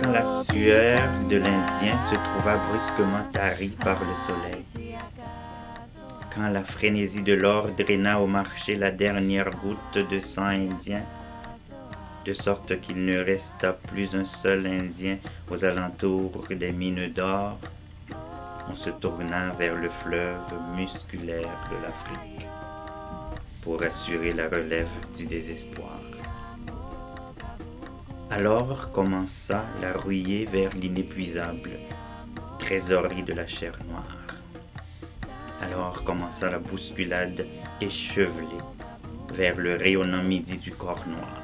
[0.00, 4.64] Quand la sueur de l'Indien se trouva brusquement tarie par le soleil,
[6.34, 11.02] quand la frénésie de l'or draina au marché la dernière goutte de sang indien,
[12.24, 15.18] de sorte qu'il ne resta plus un seul Indien
[15.50, 17.58] aux alentours des mines d'or,
[18.68, 22.48] on se tourna vers le fleuve musculaire de l'Afrique
[23.62, 26.00] pour assurer la relève du désespoir.
[28.30, 31.70] Alors commença la ruée vers l'inépuisable
[32.58, 34.24] trésorerie de la chair noire.
[35.62, 37.46] Alors commença la bousculade
[37.80, 38.64] échevelée
[39.32, 41.42] vers le rayonnant midi du corps noir.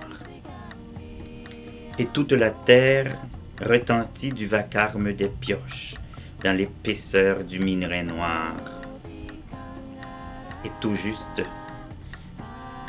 [1.99, 3.17] Et toute la terre
[3.61, 5.97] retentit du vacarme des pioches
[6.43, 8.55] dans l'épaisseur du minerai noir.
[10.65, 11.43] Et tout juste,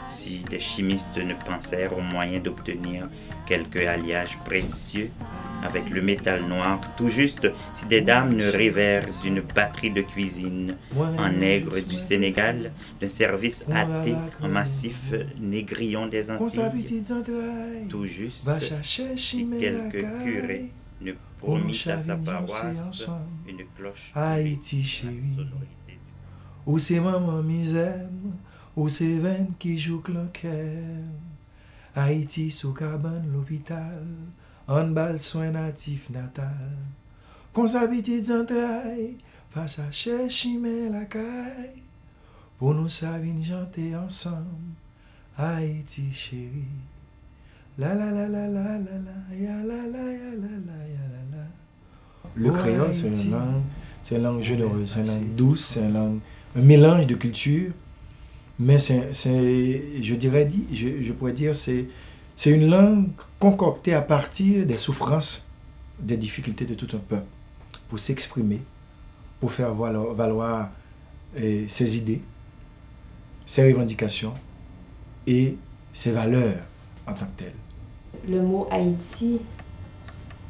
[0.08, 3.08] si des chimistes ne pensèrent au moyen d'obtenir
[3.46, 5.10] quelque alliage précieux
[5.64, 10.76] avec le métal noir, tout juste si des dames ne rêvèrent d'une batterie de cuisine
[10.96, 16.62] en nègre du Sénégal, d'un service athée en massif négrillon des Antilles,
[17.90, 18.50] tout juste
[19.16, 21.14] si quelques curés ne
[21.88, 23.10] à sa paroisse
[23.48, 25.48] une cloche Haïti chérie,
[26.66, 28.08] où c'est maman misère,
[28.76, 30.84] où c'est veine qui joue cloquet.
[31.96, 34.06] Haïti sous cabane l'hôpital,
[34.68, 36.78] en bal soin natif natal.
[37.54, 39.18] Qu'on s'habite d'entrailles,
[39.50, 40.58] face à chercher
[40.90, 41.82] la caille,
[42.58, 44.46] pour nous savines chanter ensemble,
[45.38, 46.66] Haïti chérie.
[47.78, 51.18] La la la la la la la, ya la la ya la la ya la
[51.18, 51.21] la.
[52.36, 53.62] Le créole, c'est une langue,
[54.04, 56.20] c'est une langue généreuse, c'est une langue douce, c'est une langue,
[56.56, 57.72] un mélange de cultures.
[58.60, 61.86] Mais c'est, c'est- je dirais, je, je pourrais dire, c'est,
[62.36, 63.08] c'est une langue
[63.40, 65.48] concoctée à partir des souffrances,
[66.00, 67.26] des difficultés de tout un peuple,
[67.90, 68.62] pour s'exprimer,
[69.40, 70.70] pour faire valoir, valoir
[71.36, 72.22] eh, ses idées,
[73.46, 74.34] ses revendications
[75.28, 75.56] et
[75.94, 76.60] ses valeurs
[77.08, 77.54] en tant que telles.
[78.30, 79.40] Le mot Haïti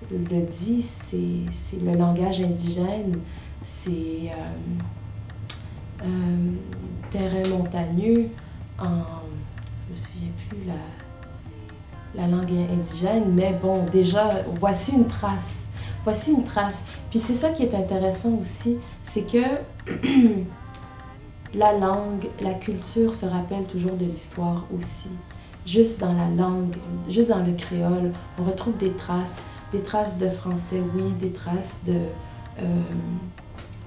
[0.10, 3.20] le dit, c'est le langage indigène,
[3.64, 6.52] c'est euh, euh,
[7.12, 8.30] terrain montagneux
[8.80, 9.04] en,
[9.88, 15.54] je me souviens plus la, la langue indigène, mais bon, déjà, voici une trace.
[16.04, 16.84] Voici une trace.
[17.10, 19.38] Puis c'est ça qui est intéressant aussi, c'est que
[21.54, 25.10] la langue, la culture se rappelle toujours de l'histoire aussi.
[25.66, 26.76] Juste dans la langue,
[27.08, 31.78] juste dans le créole, on retrouve des traces, des traces de français, oui, des traces
[31.86, 31.94] de,
[32.60, 32.64] euh,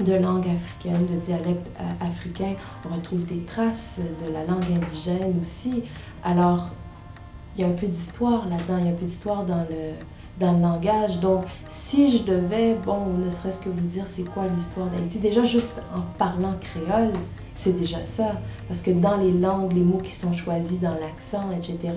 [0.00, 2.54] de langue africaine, de dialecte euh, africain.
[2.88, 5.82] On retrouve des traces de la langue indigène aussi.
[6.24, 6.70] Alors,
[7.56, 9.92] il y a un peu d'histoire là-dedans, il y a un peu d'histoire dans le,
[10.40, 11.20] dans le langage.
[11.20, 15.44] Donc, si je devais, bon, ne serait-ce que vous dire c'est quoi l'histoire d'Haïti, déjà
[15.44, 17.12] juste en parlant créole,
[17.54, 18.32] c'est déjà ça.
[18.66, 21.94] Parce que dans les langues, les mots qui sont choisis, dans l'accent, etc.,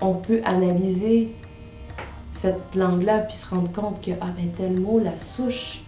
[0.00, 1.34] on peut analyser
[2.32, 5.82] cette langue-là puis se rendre compte que, ah ben tel mot, la souche,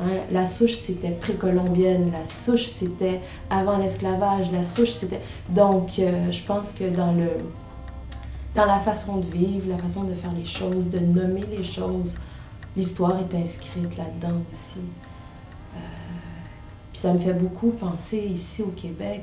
[0.00, 5.20] hein, la souche c'était précolombienne, la souche c'était avant l'esclavage, la souche c'était...
[5.48, 7.28] Donc, euh, je pense que dans le
[8.54, 12.18] dans la façon de vivre, la façon de faire les choses, de nommer les choses.
[12.76, 14.80] L'histoire est inscrite là-dedans aussi.
[15.76, 15.78] Euh,
[16.92, 19.22] puis ça me fait beaucoup penser ici au Québec,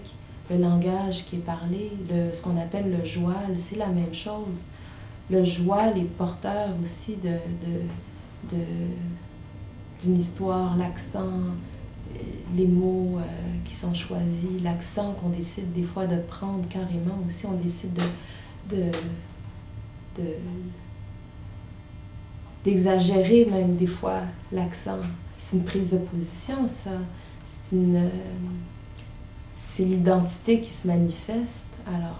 [0.49, 4.63] le langage qui est parlé, le, ce qu'on appelle le joual, c'est la même chose.
[5.29, 7.37] Le joual est porteur aussi de,
[8.49, 8.57] de,
[10.01, 12.17] d'une histoire, l'accent, euh,
[12.55, 13.23] les mots euh,
[13.65, 18.75] qui sont choisis, l'accent qu'on décide des fois de prendre carrément aussi, on décide de,
[18.75, 18.83] de,
[20.17, 20.37] de-
[22.63, 24.99] d'exagérer même des fois l'accent.
[25.37, 26.91] C'est une prise de position, ça.
[27.63, 27.95] C'est une...
[27.95, 28.09] euh,
[29.55, 31.65] c'est l'identité qui se manifeste.
[31.87, 32.19] Alors,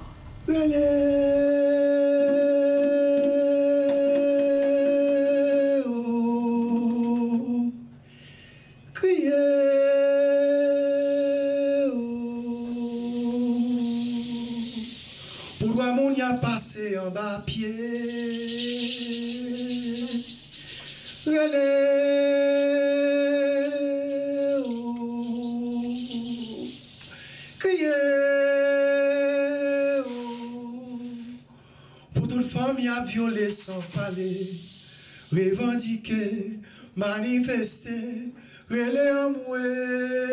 [15.71, 17.73] voir mon y passé en bas pied.
[21.25, 22.61] Relais,
[24.63, 25.97] oh,
[27.59, 27.89] crier,
[30.05, 30.99] oh.
[32.13, 34.47] Pour toute femme y a violé sans parler,
[35.31, 36.59] revendiquer,
[36.95, 38.33] manifester,
[38.69, 40.25] relais en mouet.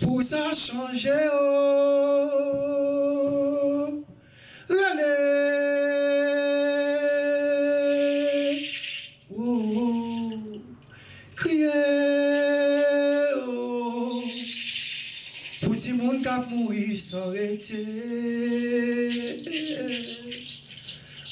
[0.00, 2.30] Pour ça changer, oh,
[4.68, 5.06] relais,
[9.36, 10.32] oh,
[11.36, 11.68] crier,
[13.46, 14.22] oh,
[15.62, 17.84] pour tout monde a mouru sans arrêter,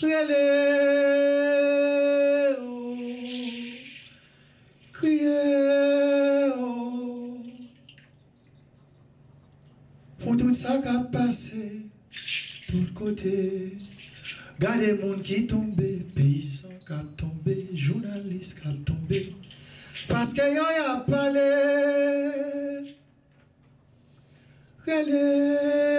[0.02, 1.08] relais,
[2.62, 2.96] oh,
[4.92, 7.38] crier, oh,
[10.18, 11.82] pour tout ça qui a passé,
[12.66, 13.74] tout côté.
[14.58, 15.80] Gardez monde qui tombe,
[16.16, 19.36] paysan qui a tombé, journaliste qui a tombé.
[20.08, 22.96] Parce que yo y a parlé.
[24.84, 25.97] Relais,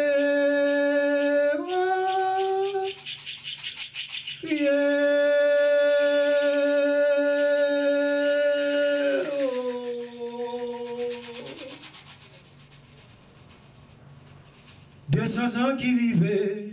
[15.09, 16.69] 200 ans qui vivaient,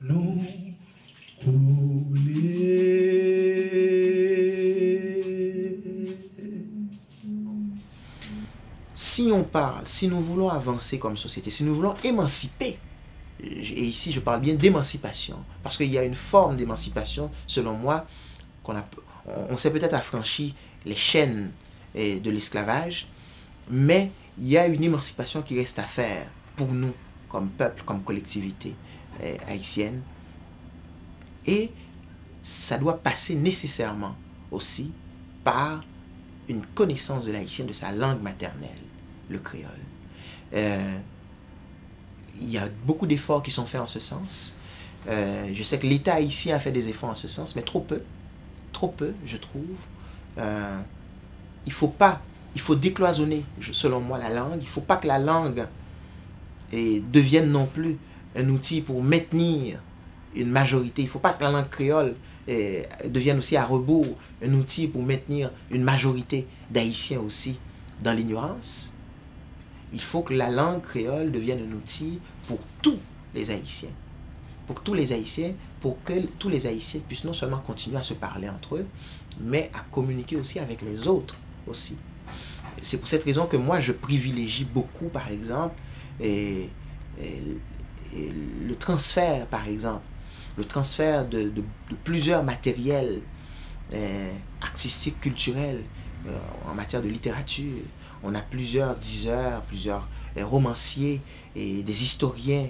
[0.00, 0.44] nous
[1.44, 2.62] rouler.
[9.12, 12.78] si on parle, si nous voulons avancer comme société, si nous voulons émanciper,
[13.42, 18.06] et ici je parle bien d'émancipation, parce qu'il y a une forme d'émancipation, selon moi,
[18.62, 18.84] qu'on a,
[19.50, 20.54] on s'est peut-être affranchi
[20.86, 21.50] les chaînes
[21.94, 23.06] de l'esclavage,
[23.70, 26.26] mais il y a une émancipation qui reste à faire
[26.56, 26.94] pour nous,
[27.32, 28.76] comme peuple, comme collectivité
[29.22, 30.02] eh, haïtienne,
[31.46, 31.72] et
[32.42, 34.14] ça doit passer nécessairement
[34.50, 34.92] aussi
[35.42, 35.82] par
[36.48, 38.68] une connaissance de l'haïtien, de sa langue maternelle,
[39.30, 39.70] le créole.
[40.54, 40.98] Euh,
[42.40, 44.56] il y a beaucoup d'efforts qui sont faits en ce sens.
[45.08, 47.80] Euh, je sais que l'État haïtien a fait des efforts en ce sens, mais trop
[47.80, 48.02] peu.
[48.72, 49.62] Trop peu, je trouve.
[50.38, 50.80] Euh,
[51.66, 52.20] il faut pas,
[52.54, 54.58] il faut décloisonner, selon moi, la langue.
[54.60, 55.66] Il faut pas que la langue
[56.72, 57.98] eh, devienne non plus
[58.34, 59.80] un outil pour maintenir
[60.34, 61.02] une majorité.
[61.02, 62.14] Il faut pas que la langue créole
[62.48, 67.58] eh, devienne aussi à rebours un outil pour maintenir une majorité d'Haïtiens aussi
[68.02, 68.94] dans l'ignorance.
[69.92, 72.98] Il faut que la langue créole devienne un outil pour tous
[73.34, 73.90] les Haïtiens.
[74.66, 78.14] Pour tous les Haïtiens, pour que tous les Haïtiens puissent non seulement continuer à se
[78.14, 78.86] parler entre eux,
[79.40, 81.36] mais à communiquer aussi avec les autres
[81.66, 81.96] aussi.
[82.80, 85.74] C'est pour cette raison que moi, je privilégie beaucoup, par exemple,
[86.22, 86.70] et,
[88.68, 90.04] le transfert, par exemple,
[90.56, 91.52] le transfert de,
[92.04, 93.22] plusieurs matériels
[93.92, 95.82] euh, artistiques, culturels,
[96.28, 96.38] euh,
[96.70, 97.80] en matière de littérature.
[98.22, 101.20] On a plusieurs diseurs, plusieurs euh, romanciers
[101.56, 102.68] et des historiens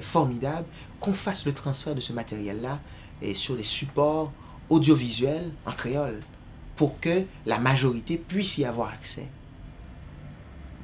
[0.00, 0.66] formidables.
[1.00, 2.80] Qu'on fasse le transfert de ce matériel-là
[3.20, 4.32] et sur les supports
[4.70, 6.22] audiovisuels en créole
[6.76, 9.28] pour que la majorité puisse y avoir accès.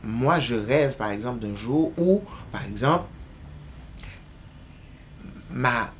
[0.07, 2.23] Moi, je rêve, par exemple, d'un jour où,
[2.53, 3.07] par exemple,
[5.51, 5.93] ma,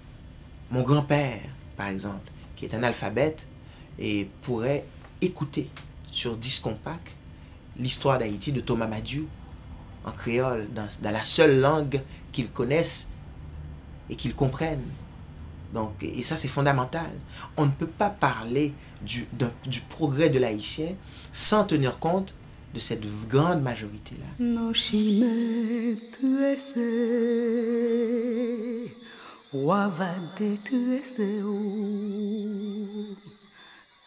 [0.71, 1.41] mon grand-père,
[1.77, 3.49] par exemple, qui est un alphabète,
[3.99, 4.85] et pourrait
[5.21, 5.69] écouter
[6.09, 7.17] sur disque compact
[7.77, 9.27] l'histoire d'Haïti de Thomas Madiou
[10.05, 13.09] en créole, dans, dans la seule langue qu'ils connaissent
[14.09, 14.87] et qu'ils comprennent.
[15.75, 17.11] Donc, et ça, c'est fondamental.
[17.57, 18.73] On ne peut pas parler
[19.03, 19.27] du,
[19.67, 20.95] du progrès de l'haïtien
[21.33, 22.35] sans tenir compte
[22.77, 24.27] de cette grande majorité-là.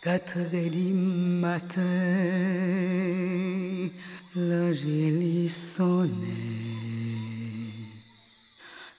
[0.04, 1.82] Quatre du matin,
[4.36, 6.79] l'angélie sonnait.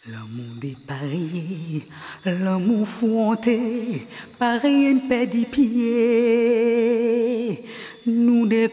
[0.08, 1.86] L'amour dépareillé,
[2.24, 4.06] l'amour fronté,
[4.38, 7.62] pareil une paix pieds,
[8.06, 8.70] nous des.